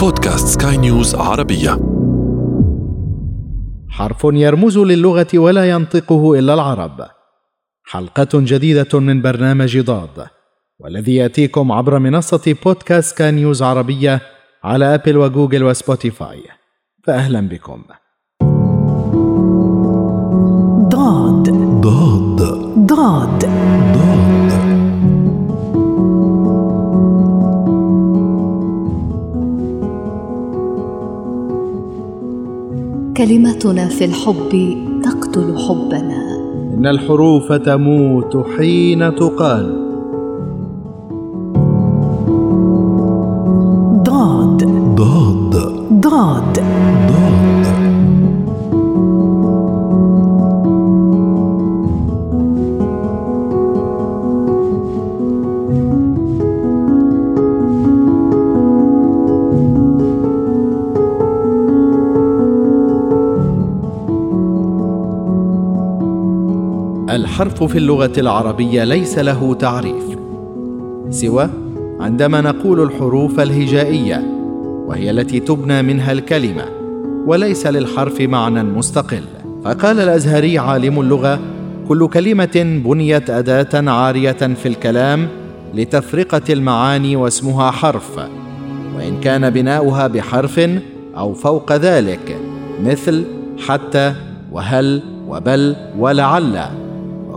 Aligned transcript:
بودكاست 0.00 0.62
سكاي 0.62 0.76
نيوز 0.76 1.14
عربية. 1.14 1.78
حرف 3.88 4.24
يرمز 4.24 4.78
للغة 4.78 5.26
ولا 5.34 5.70
ينطقه 5.70 6.38
إلا 6.38 6.54
العرب. 6.54 7.06
حلقة 7.84 8.28
جديدة 8.34 9.00
من 9.00 9.22
برنامج 9.22 9.78
ضاد 9.78 10.26
والذي 10.78 11.14
يأتيكم 11.14 11.72
عبر 11.72 11.98
منصة 11.98 12.56
بودكاست 12.64 13.14
سكاي 13.14 13.30
نيوز 13.30 13.62
عربية 13.62 14.20
على 14.64 14.94
أبل 14.94 15.16
وجوجل 15.16 15.64
وسبوتيفاي. 15.64 16.42
فأهلا 17.06 17.48
بكم. 17.48 17.82
ضاد. 20.88 21.50
ضاد. 21.80 22.42
ضاد. 22.86 23.49
كلمتنا 33.16 33.88
في 33.88 34.04
الحب 34.04 34.76
تقتل 35.04 35.58
حبنا. 35.58 36.36
إن 36.74 36.86
الحروف 36.86 37.52
تموت 37.52 38.46
حين 38.56 39.14
تقال. 39.14 39.90
ضاد. 44.02 44.64
ضاد. 44.94 45.54
ضاد. 45.92 46.00
ضاد 46.00 46.99
الحرف 67.10 67.62
في 67.62 67.78
اللغة 67.78 68.12
العربية 68.18 68.84
ليس 68.84 69.18
له 69.18 69.54
تعريف 69.54 70.04
سوى 71.10 71.50
عندما 72.00 72.40
نقول 72.40 72.82
الحروف 72.82 73.40
الهجائية 73.40 74.24
وهي 74.86 75.10
التي 75.10 75.40
تبنى 75.40 75.82
منها 75.82 76.12
الكلمة 76.12 76.64
وليس 77.26 77.66
للحرف 77.66 78.20
معنى 78.20 78.62
مستقل. 78.62 79.22
فقال 79.64 80.00
الأزهري 80.00 80.58
عالم 80.58 81.00
اللغة 81.00 81.38
كل 81.88 82.08
كلمة 82.08 82.80
بنيت 82.84 83.30
أداة 83.30 83.90
عارية 83.90 84.32
في 84.32 84.66
الكلام 84.66 85.28
لتفرقة 85.74 86.52
المعاني 86.52 87.16
واسمها 87.16 87.70
حرف 87.70 88.18
وإن 88.96 89.20
كان 89.20 89.50
بناؤها 89.50 90.06
بحرف 90.06 90.60
أو 91.16 91.34
فوق 91.34 91.72
ذلك 91.72 92.36
مثل 92.84 93.24
حتى 93.68 94.14
وهل 94.52 95.02
وبل 95.28 95.76
ولعل. 95.98 96.79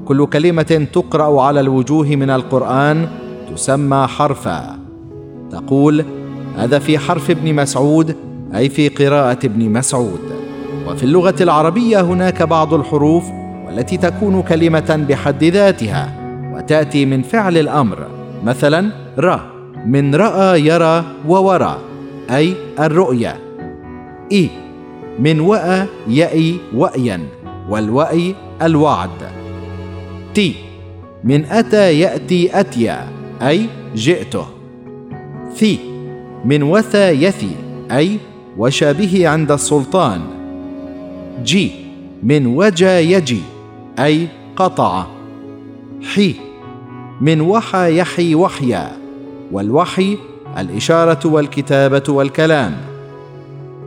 وكل 0.03 0.25
كلمة 0.25 0.87
تقرأ 0.93 1.41
على 1.41 1.59
الوجوه 1.59 2.07
من 2.07 2.29
القرآن 2.29 3.07
تسمى 3.55 4.07
حرفا. 4.07 4.79
تقول 5.51 6.05
هذا 6.57 6.79
في 6.79 6.97
حرف 6.99 7.29
ابن 7.29 7.55
مسعود 7.55 8.15
أي 8.55 8.69
في 8.69 8.89
قراءة 8.89 9.39
ابن 9.45 9.69
مسعود. 9.69 10.19
وفي 10.87 11.03
اللغة 11.03 11.35
العربية 11.41 12.01
هناك 12.01 12.43
بعض 12.43 12.73
الحروف 12.73 13.23
والتي 13.65 13.97
تكون 13.97 14.41
كلمة 14.41 15.05
بحد 15.09 15.43
ذاتها 15.43 16.13
وتأتي 16.55 17.05
من 17.05 17.21
فعل 17.21 17.57
الأمر. 17.57 18.07
مثلا 18.43 18.91
ر. 19.19 19.39
من 19.85 20.15
رأى 20.15 20.67
يرى 20.67 21.03
وورى 21.27 21.77
أي 22.31 22.53
الرؤية. 22.79 23.39
إي 24.31 24.49
من 25.19 25.39
وأى 25.39 25.85
يأي 26.07 26.55
وأيا 26.75 27.19
والوأي 27.69 28.35
الوعد. 28.61 29.32
تي 30.33 30.55
من 31.23 31.45
أتى 31.45 31.99
يأتي 31.99 32.59
أتيا 32.59 33.07
أي 33.41 33.69
جئته. 33.95 34.45
ثي. 35.55 35.79
من 36.45 36.63
وثى 36.63 37.09
يثي 37.09 37.55
أي 37.91 38.19
وشابه 38.57 39.27
عند 39.27 39.51
السلطان. 39.51 40.21
جي. 41.43 41.71
من 42.23 42.45
وجا 42.47 42.99
يجي 42.99 43.41
أي 43.99 44.27
قطع. 44.55 45.05
حي. 46.13 46.35
من 47.21 47.41
وحى 47.41 47.97
يحي 47.97 48.35
وحيا 48.35 48.91
والوحي 49.51 50.17
الإشارة 50.57 51.27
والكتابة 51.27 52.03
والكلام. 52.07 52.77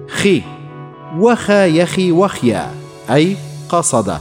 خي. 0.08 0.42
وخا 1.18 1.66
يخي 1.66 2.12
وخيا 2.12 2.70
أي 3.10 3.36
قصد. 3.68 4.18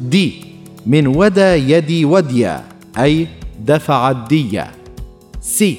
دي. 0.00 0.49
من 0.86 1.06
ودى 1.06 1.72
يدي 1.72 2.04
وديا 2.04 2.64
أي 2.98 3.28
دفع 3.66 4.10
الدية. 4.10 4.70
سي 5.40 5.78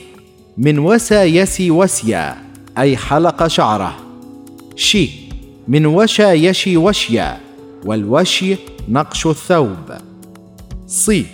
من 0.58 0.80
وسى 0.80 1.16
يسي 1.16 1.72
وسيا 1.72 2.38
أي 2.78 2.98
حلق 2.98 3.48
شعره. 3.48 3.96
شي 4.76 5.10
من 5.68 5.86
وشى 5.86 6.24
يشي 6.24 6.78
وشيا 6.78 7.38
والوشي 7.86 8.56
نقش 8.90 9.28
الثوب. 9.28 9.90
صي 10.88 11.26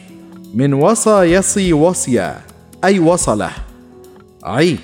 من 0.54 0.74
وصى 0.74 1.22
يصي 1.22 1.74
وصيا 1.74 2.42
أي 2.84 3.00
وصله. 3.00 3.52
عي 4.44 4.78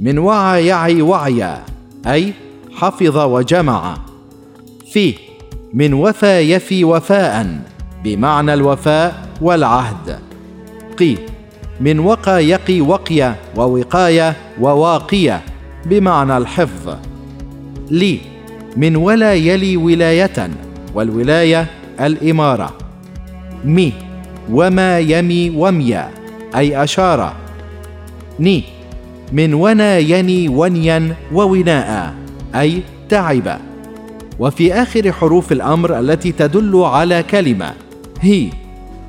من 0.00 0.18
وعى 0.18 0.66
يعي 0.66 1.02
وعيا 1.02 1.64
أي 2.06 2.34
حفظ 2.74 3.16
وجمع. 3.18 3.96
في 4.92 5.14
من 5.74 5.94
وفى 5.94 6.50
يفي 6.50 6.84
وفاء. 6.84 7.60
بمعنى 8.04 8.54
الوفاء 8.54 9.28
والعهد. 9.40 10.18
قي 10.98 11.16
من 11.80 11.98
وقى 11.98 12.48
يقي 12.48 12.80
وقيا 12.80 13.36
ووقاية 13.56 14.36
وواقية 14.60 15.40
بمعنى 15.86 16.36
الحفظ. 16.36 16.96
لي 17.90 18.18
من 18.76 18.96
ولا 18.96 19.34
يلي 19.34 19.76
ولاية 19.76 20.50
والولاية 20.94 21.66
الإمارة. 22.00 22.72
مي 23.64 23.92
وما 24.50 24.98
يمي 24.98 25.50
وميا 25.50 26.10
أي 26.56 26.84
أشار 26.84 27.32
ني 28.40 28.64
من 29.32 29.54
ونا 29.54 29.98
يني 29.98 30.48
ونيا 30.48 31.14
ووناء 31.32 32.14
أي 32.54 32.82
تعب. 33.08 33.58
وفي 34.38 34.74
آخر 34.74 35.12
حروف 35.12 35.52
الأمر 35.52 35.98
التي 35.98 36.32
تدل 36.32 36.76
على 36.76 37.22
كلمة 37.22 37.72
هي 38.20 38.50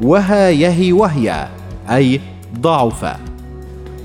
وها 0.02 0.50
يهي 0.50 0.94
وهي 0.94 1.48
أي 1.90 2.22
ضعف. 2.60 3.16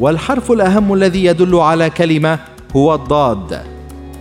والحرف 0.00 0.52
الأهم 0.52 0.94
الذي 0.94 1.24
يدل 1.24 1.54
على 1.54 1.90
كلمة 1.90 2.38
هو 2.76 2.94
الضاد 2.94 3.62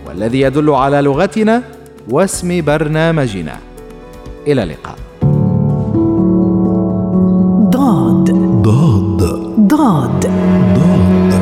والذي 0.08 0.40
يدل 0.40 0.70
على 0.70 1.00
لغتنا 1.00 1.62
واسم 2.10 2.64
برنامجنا. 2.64 3.56
إلى 4.46 4.62
اللقاء. 4.62 4.96
ضاد. 7.70 8.30
ضاد. 8.62 9.22
ضاد. 9.60 10.26
ضاد. 10.74 11.34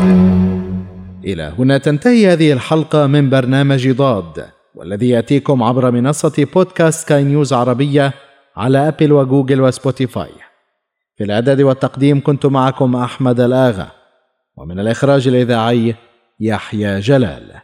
إلى 1.25 1.53
هنا 1.59 1.79
تنتهي 1.79 2.33
هذه 2.33 2.53
الحلقة 2.53 3.07
من 3.07 3.31
برنامج 3.31 3.91
ضاد 3.91 4.45
والذي 4.75 5.09
يأتيكم 5.09 5.63
عبر 5.63 5.91
منصة 5.91 6.47
بودكاست 6.55 7.01
سكاي 7.01 7.25
نيوز 7.25 7.53
عربية 7.53 8.15
على 8.57 8.89
أبل 8.89 9.13
وجوجل 9.13 9.61
وسبوتيفاي. 9.61 10.31
في 11.17 11.25
الإعداد 11.25 11.61
والتقديم 11.61 12.23
كنت 12.23 12.47
معكم 12.47 12.97
أحمد 12.97 13.41
الآغا 13.41 13.91
ومن 14.57 14.81
الإخراج 14.81 15.29
الإذاعي 15.29 15.95
يحيى 16.41 17.01
جلال. 17.01 17.64